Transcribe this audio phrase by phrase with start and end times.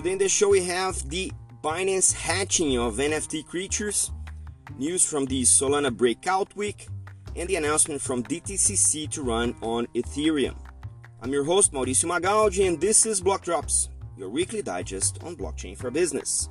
[0.00, 1.30] Today in the show we have the
[1.62, 4.10] Binance hatching of NFT creatures,
[4.78, 6.88] news from the Solana breakout week,
[7.36, 10.56] and the announcement from DTCC to run on Ethereum.
[11.20, 15.76] I'm your host Mauricio Magaldi and this is Block Drops, your weekly digest on blockchain
[15.76, 16.48] for business.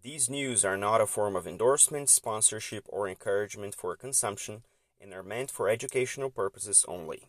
[0.00, 4.62] These news are not a form of endorsement, sponsorship, or encouragement for consumption
[4.98, 7.28] and are meant for educational purposes only.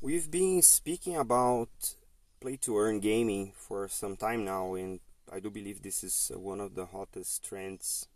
[0.00, 1.96] We've been speaking about
[2.40, 6.38] play to earn gaming for some time now, and I do believe this is uh,
[6.38, 8.06] one of the hottest trends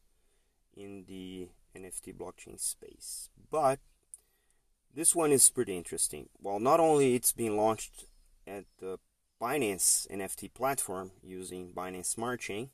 [0.77, 3.31] in the NFT blockchain space.
[3.51, 3.81] But
[4.95, 6.29] this one is pretty interesting.
[6.41, 8.05] Well, not only it's been launched
[8.47, 9.01] at the
[9.41, 12.71] Binance NFT platform using Binance Smart Chain,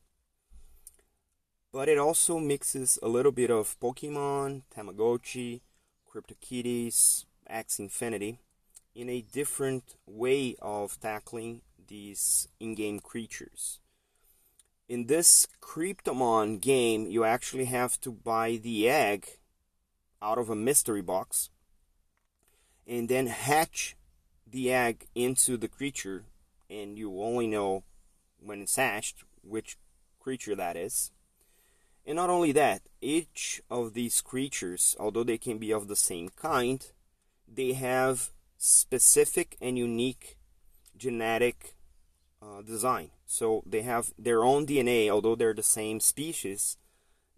[1.72, 5.62] but it also mixes a little bit of Pokemon, Tamagotchi,
[6.12, 8.40] CryptoKitties, Axie Infinity
[8.98, 13.78] in a different way of tackling these in-game creatures.
[14.88, 19.38] In this Cryptomon game, you actually have to buy the egg
[20.20, 21.48] out of a mystery box
[22.88, 23.94] and then hatch
[24.44, 26.24] the egg into the creature
[26.68, 27.84] and you only know
[28.40, 29.78] when it's hatched which
[30.18, 31.12] creature that is.
[32.04, 36.30] And not only that, each of these creatures, although they can be of the same
[36.30, 36.84] kind,
[37.46, 40.36] they have specific and unique
[40.96, 41.74] genetic
[42.42, 43.10] uh, design.
[43.26, 46.76] So they have their own DNA, although they're the same species,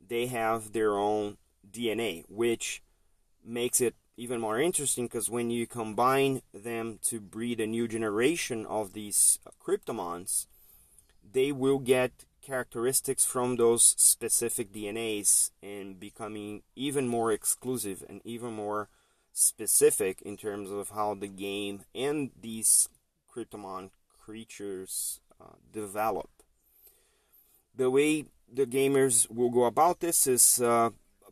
[0.08, 1.36] they have their own
[1.70, 2.82] DNA, which
[3.44, 8.66] makes it even more interesting because when you combine them to breed a new generation
[8.66, 10.46] of these cryptomons,
[11.32, 18.52] they will get characteristics from those specific DNAs and becoming even more exclusive and even
[18.52, 18.88] more
[19.40, 22.88] specific in terms of how the game and these
[23.34, 26.30] Cryptomon creatures uh, develop.
[27.74, 30.90] The way the gamers will go about this is uh,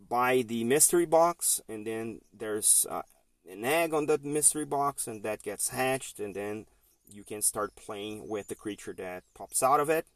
[0.08, 3.02] buy the mystery box, and then there's uh,
[3.48, 6.66] an egg on that mystery box, and that gets hatched, and then
[7.10, 10.06] you can start playing with the creature that pops out of it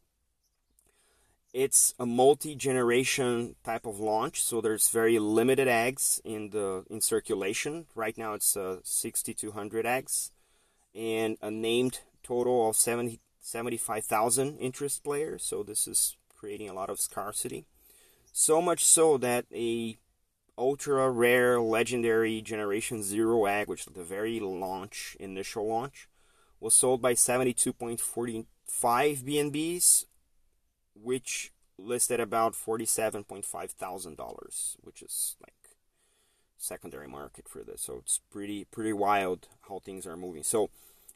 [1.53, 7.87] it's a multi-generation type of launch so there's very limited eggs in the in circulation.
[7.95, 10.31] Right now it's uh, 6200 eggs
[10.95, 16.89] and a named total of 70 75000 interest players so this is creating a lot
[16.89, 17.67] of scarcity.
[18.33, 19.99] So much so that a
[20.57, 26.09] ultra rare legendary generation zero egg which the very launch initial launch
[26.61, 30.07] was sold by 72.45 bnbs
[30.95, 34.19] which listed about $47.5 thousand,
[34.81, 35.55] which is like
[36.57, 37.83] secondary market for this.
[37.83, 40.43] So it's pretty pretty wild how things are moving.
[40.43, 40.71] So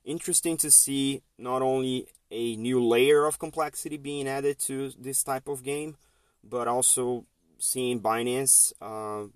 [0.05, 5.49] interesting to see not only a new layer of complexity being added to this type
[5.49, 5.97] of game,
[6.43, 7.27] but also
[7.59, 9.29] seeing Binance, uh,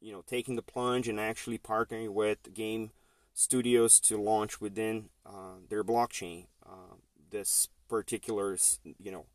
[0.00, 2.90] you know, taking the plunge and actually partnering with game
[3.34, 6.96] studios to launch within uh, their blockchain uh,
[7.30, 8.56] this particular,
[8.98, 9.26] you know,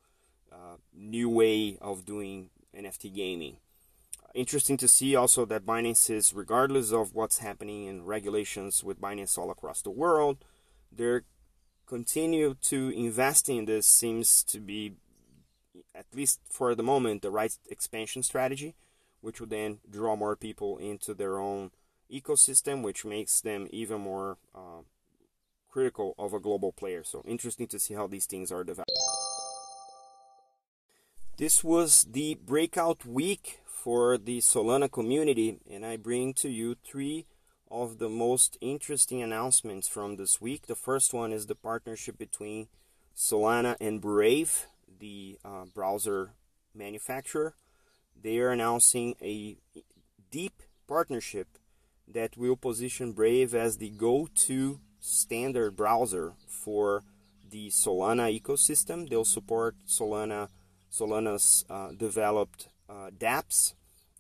[0.51, 3.57] uh, new way of doing NFT gaming.
[4.34, 9.38] Interesting to see also that Binance is, regardless of what's happening in regulations with Binance
[9.38, 10.45] all across the world,
[10.91, 11.23] they're
[11.91, 14.94] continue to invest in this seems to be,
[15.94, 18.75] at least for the moment, the right expansion strategy,
[19.19, 21.69] which would then draw more people into their own
[22.09, 24.84] ecosystem, which makes them even more uh,
[25.69, 27.03] critical of a global player.
[27.03, 28.91] So interesting to see how these things are developed.
[31.41, 37.25] This was the breakout week for the Solana community, and I bring to you three
[37.72, 40.68] of the most interesting announcements from this week.
[40.68, 42.68] The first one is the partnership between
[43.18, 44.68] Solana and Brave,
[45.00, 46.34] the uh, browser
[46.75, 47.56] manufacturer.
[48.22, 49.58] They are announcing a
[50.29, 51.47] deep partnership
[52.08, 57.02] that will position Brave as the go to standard browser for
[57.49, 59.09] the Solana ecosystem.
[59.09, 60.49] They'll support Solana
[60.91, 63.73] Solana's uh, developed uh, dApps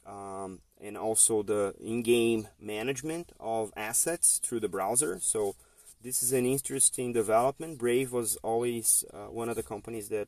[0.05, 5.19] um, and also the in-game management of assets through the browser.
[5.19, 5.55] So
[6.01, 7.77] this is an interesting development.
[7.77, 10.27] Brave was always uh, one of the companies that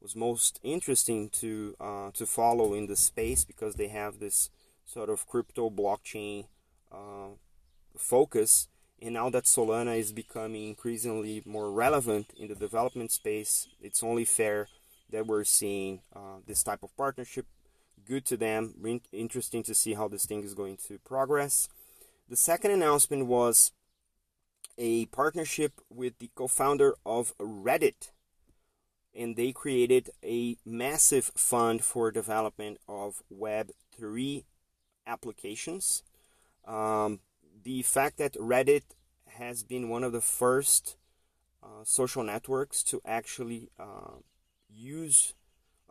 [0.00, 4.50] was most interesting to uh, to follow in the space because they have this
[4.84, 6.44] sort of crypto blockchain
[7.96, 8.68] focus.
[9.00, 14.24] And now that Solana is becoming increasingly more relevant in the development space, it's only
[14.24, 14.68] fair
[15.10, 17.46] that we're seeing uh, this type of partnership.
[18.06, 18.74] Good to them.
[19.12, 21.68] Interesting to see how this thing is going to progress.
[22.28, 23.72] The second announcement was
[24.76, 28.10] a partnership with the co-founder of Reddit,
[29.14, 34.44] and they created a massive fund for development of Web3
[35.06, 36.02] applications.
[36.64, 37.20] Um,
[37.64, 38.82] the fact that Reddit
[39.26, 40.96] has been one of the first
[41.62, 44.20] uh, social networks to actually uh,
[44.78, 45.34] use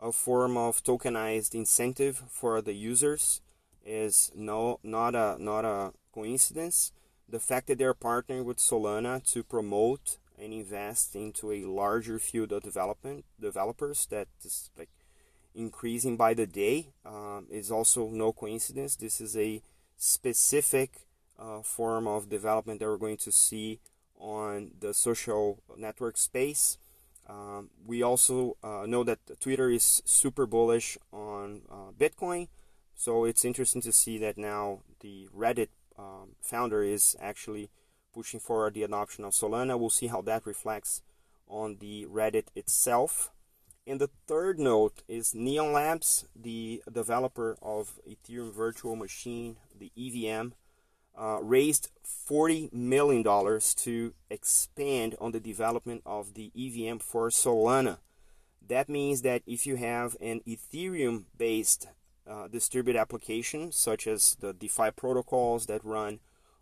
[0.00, 3.40] a form of tokenized incentive for the users
[3.84, 6.92] is no not a not a coincidence.
[7.28, 12.52] The fact that they're partnering with Solana to promote and invest into a larger field
[12.52, 14.88] of development developers that is like
[15.54, 18.96] increasing by the day um, is also no coincidence.
[18.96, 19.60] This is a
[19.96, 20.90] specific
[21.38, 23.80] uh, form of development that we're going to see
[24.18, 26.78] on the social network space.
[27.28, 32.48] Um, we also uh, know that Twitter is super bullish on uh, Bitcoin,
[32.94, 37.70] so it's interesting to see that now the Reddit um, founder is actually
[38.14, 39.78] pushing for the adoption of Solana.
[39.78, 41.02] We'll see how that reflects
[41.48, 43.30] on the Reddit itself.
[43.86, 50.52] And the third note is Neon Labs, the developer of Ethereum Virtual Machine, the EVM,
[51.16, 51.90] uh, raised
[52.28, 57.98] $40 million to expand on the development of the EVM for Solana.
[58.66, 61.88] That means that if you have an Ethereum based
[62.28, 66.20] uh, distributed application, such as the DeFi protocols that run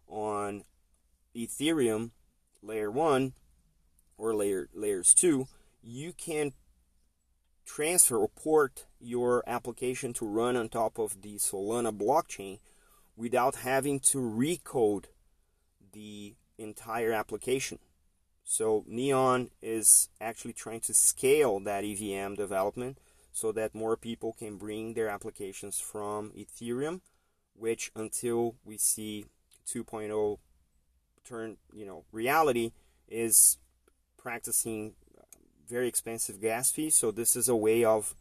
[0.09, 0.65] on
[1.35, 2.11] Ethereum
[2.63, 3.33] layer 1
[4.17, 5.47] or layer layers 2,
[5.83, 6.53] you can
[7.65, 12.61] transfer or port your application to run on top of the Solana blockchain
[13.17, 15.07] without having to recode
[15.93, 17.79] the entire application.
[18.45, 22.99] So Neon is actually trying to scale that EVM development
[23.33, 27.01] so that more people can bring their applications from Ethereum,
[27.55, 29.27] which until we see
[29.67, 30.39] 2.0
[31.25, 32.73] turn, you know, reality
[33.09, 33.59] is
[34.17, 34.95] practicing
[35.69, 36.95] very expensive gas fees.
[36.95, 38.15] So this is a way of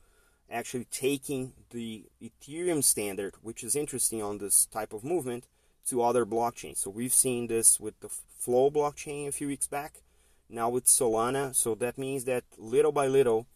[0.50, 5.48] actually taking the Ethereum standard, which is interesting on this type of movement,
[5.88, 6.78] to other blockchains.
[6.78, 10.02] So we've seen this with the Flow blockchain a few weeks back,
[10.50, 11.56] now with Solana.
[11.56, 13.48] So that means that little by little,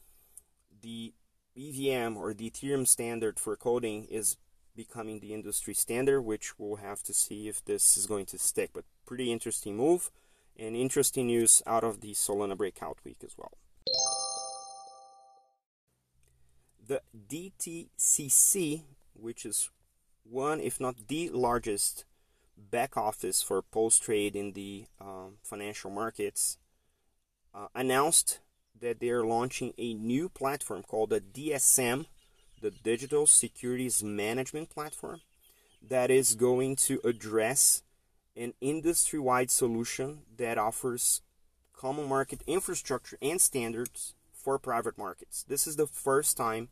[0.81, 1.13] the
[1.55, 4.37] EVM or the Ethereum standard for coding is
[4.75, 8.71] becoming the industry standard, which we'll have to see if this is going to stick.
[8.73, 10.09] But pretty interesting move
[10.57, 13.51] and interesting news out of the Solana breakout week as well.
[16.89, 18.81] The DTCC,
[19.13, 19.69] which is
[20.23, 22.03] one, if not the largest
[22.57, 26.57] back office for post trade in the um, financial markets,
[27.53, 28.39] uh, announced
[28.79, 32.07] that they are launching a new platform called the DSM,
[32.59, 35.21] the Digital Securities Management Platform,
[35.87, 37.83] that is going to address
[38.35, 41.21] an industry wide solution that offers
[41.75, 45.43] common market infrastructure and standards for private markets.
[45.47, 46.69] This is the first time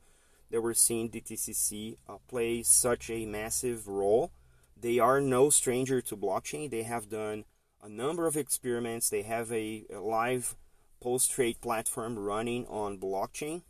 [0.51, 4.31] that we're seeing DTCC uh, play such a massive role.
[4.79, 6.69] They are no stranger to blockchain.
[6.69, 7.45] They have done
[7.81, 9.09] a number of experiments.
[9.09, 10.55] They have a, a live
[10.99, 13.63] post trade platform running on blockchain.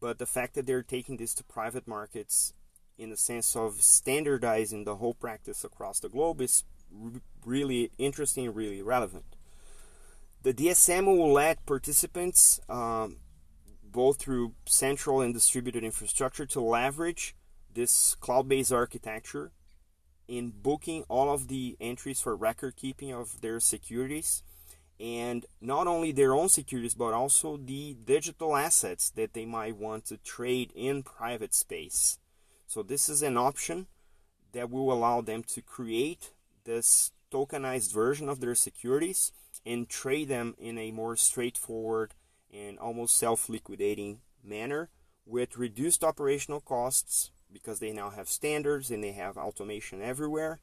[0.00, 2.52] But the fact that they're taking this to private markets
[2.98, 6.64] in the sense of standardizing the whole practice across the globe is
[7.44, 9.24] really interesting, really relevant.
[10.42, 13.16] The DSM will let participants um,
[13.94, 17.36] both through central and distributed infrastructure to leverage
[17.72, 19.52] this cloud-based architecture
[20.26, 24.42] in booking all of the entries for record keeping of their securities
[24.98, 30.04] and not only their own securities but also the digital assets that they might want
[30.04, 32.18] to trade in private space.
[32.66, 33.86] So this is an option
[34.52, 36.32] that will allow them to create
[36.64, 39.30] this tokenized version of their securities
[39.64, 42.14] and trade them in a more straightforward
[42.54, 44.88] and almost self-liquidating manner
[45.26, 50.60] with reduced operational costs because they now have standards and they have automation everywhere.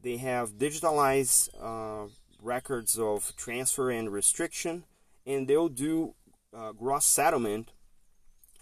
[0.00, 2.08] They have digitalized uh,
[2.40, 4.84] records of transfer and restriction,
[5.26, 6.14] and they'll do
[6.56, 7.72] uh, gross settlement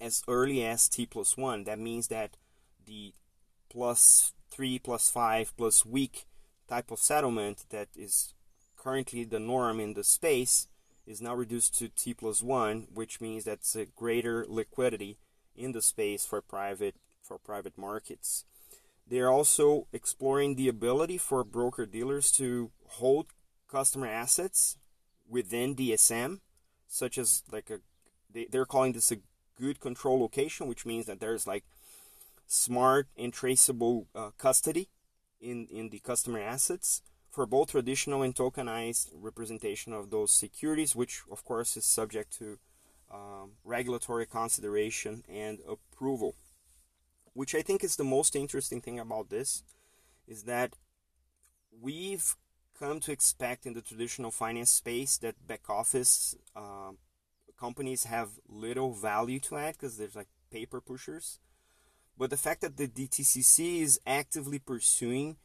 [0.00, 1.64] as early as T plus one.
[1.64, 2.36] That means that
[2.86, 3.12] the
[3.70, 6.26] plus three, plus five, plus week
[6.68, 8.32] type of settlement that is
[8.76, 10.68] currently the norm in the space
[11.06, 15.18] is now reduced to T plus 1, which means that's a greater liquidity
[15.54, 18.44] in the space for private for private markets.
[19.08, 23.26] They're also exploring the ability for broker dealers to hold
[23.68, 24.76] customer assets
[25.28, 26.40] within DSM,
[26.88, 27.80] such as like a
[28.32, 29.18] they, they're calling this a
[29.58, 31.64] good control location, which means that there's like
[32.46, 34.88] smart and traceable uh, custody
[35.40, 37.02] in, in the customer assets
[37.36, 42.58] for both traditional and tokenized representation of those securities, which of course is subject to
[43.12, 46.34] um, regulatory consideration and approval.
[47.34, 49.62] Which I think is the most interesting thing about this
[50.26, 50.76] is that
[51.78, 52.34] we've
[52.78, 56.92] come to expect in the traditional finance space that back office uh,
[57.60, 61.38] companies have little value to add because there's like paper pushers.
[62.16, 65.36] But the fact that the DTCC is actively pursuing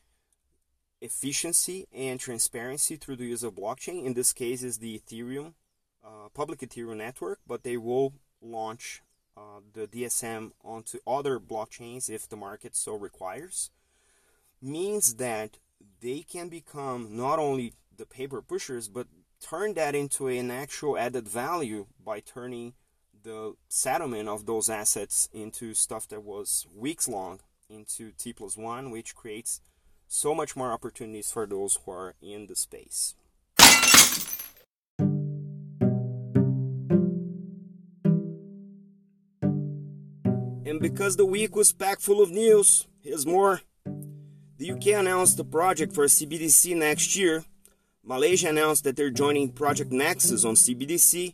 [1.01, 5.53] efficiency and transparency through the use of blockchain, in this case is the Ethereum,
[6.03, 9.01] uh, public Ethereum network, but they will launch
[9.35, 13.71] uh, the DSM onto other blockchains if the market so requires,
[14.61, 15.57] means that
[16.01, 19.07] they can become not only the paper pushers, but
[19.39, 22.73] turn that into an actual added value by turning
[23.23, 27.39] the settlement of those assets into stuff that was weeks long
[27.69, 29.61] into T plus one, which creates
[30.13, 33.15] so much more opportunities for those who are in the space.
[40.65, 43.61] And because the week was packed full of news, here's more.
[44.57, 47.45] The UK announced the project for CBDC next year.
[48.03, 51.33] Malaysia announced that they're joining Project Nexus on CBDC.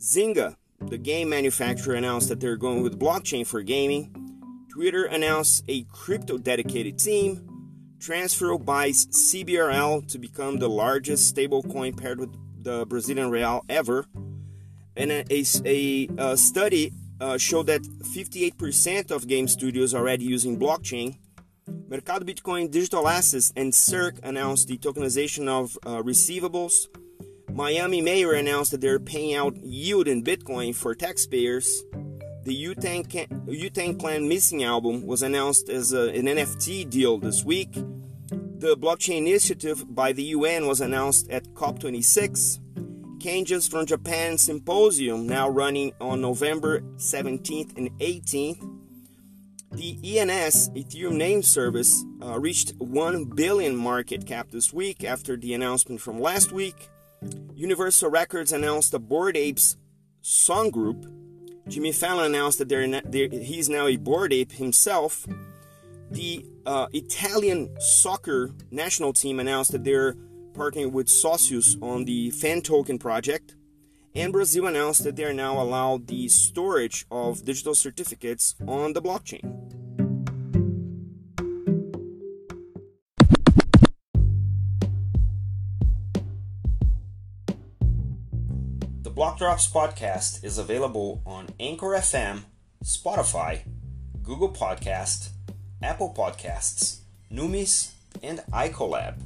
[0.00, 4.12] Zynga, the game manufacturer, announced that they're going with blockchain for gaming.
[4.72, 7.47] Twitter announced a crypto dedicated team.
[7.98, 14.06] Transfero buys CBRL to become the largest stablecoin paired with the Brazilian real ever.
[14.96, 20.58] And a, a, a study uh, showed that 58% of game studios are already using
[20.58, 21.18] blockchain.
[21.88, 26.86] Mercado Bitcoin Digital Assets and CERC announced the tokenization of uh, receivables.
[27.50, 31.82] Miami Mayor announced that they're paying out yield in Bitcoin for taxpayers.
[32.48, 32.66] The
[33.46, 37.74] Wu-Tang Clan Missing album was announced as a, an NFT deal this week.
[37.74, 42.58] The blockchain initiative by the UN was announced at COP26.
[43.18, 48.66] Kanges from Japan Symposium now running on November 17th and 18th.
[49.72, 55.52] The ENS Ethereum name service uh, reached 1 billion market cap this week after the
[55.52, 56.88] announcement from last week.
[57.54, 59.76] Universal Records announced the Bored Apes
[60.22, 61.04] song group.
[61.68, 65.26] Jimmy Fallon announced that they're, they're, he's now a Bored Ape himself.
[66.10, 70.14] The uh, Italian soccer national team announced that they're
[70.52, 73.54] partnering with Socios on the Fan Token project
[74.14, 79.02] and Brazil announced that they are now allowed the storage of digital certificates on the
[79.02, 79.44] blockchain.
[89.00, 92.42] The Block Drops podcast is available on Anchor FM,
[92.84, 93.60] Spotify,
[94.24, 95.30] Google Podcast,
[95.80, 96.98] Apple Podcasts,
[97.32, 97.92] Numis,
[98.24, 99.20] and iColab.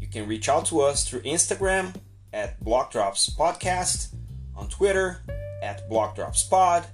[0.00, 1.94] You can reach out to us through Instagram
[2.32, 4.14] at Block Drops Podcast,
[4.56, 5.22] on Twitter
[5.60, 6.84] at BlockdropsPod,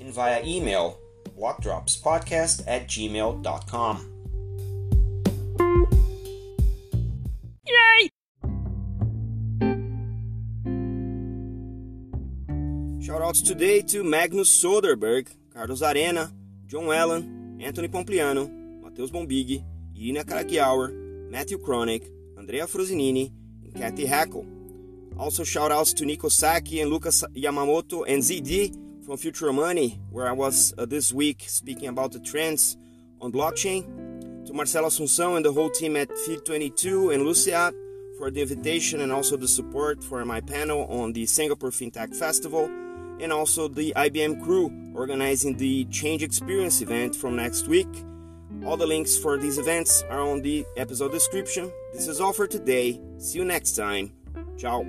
[0.00, 0.98] and via email
[1.36, 4.11] blockdropspodcast at gmail.com.
[13.22, 16.32] Shoutouts today to Magnus Soderberg, Carlos Arena,
[16.66, 18.50] John Allen, Anthony Pompliano,
[18.82, 19.62] Matheus Bombig,
[19.94, 23.30] Irina Karakiauer, Matthew Kronick, Andrea Frosinini,
[23.62, 24.44] and Cathy Hackl.
[25.16, 30.28] Also, shout outs to Nico Saki and Lucas Yamamoto and ZD from Future Money, where
[30.28, 32.76] I was uh, this week speaking about the trends
[33.20, 33.84] on blockchain.
[34.46, 37.72] To Marcelo Assunção and the whole team at Feed22 and Lucia
[38.18, 42.68] for the invitation and also the support for my panel on the Singapore FinTech Festival,
[43.22, 47.88] and also the IBM crew organizing the Change Experience event from next week.
[48.64, 51.72] All the links for these events are on the episode description.
[51.92, 53.00] This is all for today.
[53.18, 54.12] See you next time.
[54.58, 54.84] Ciao.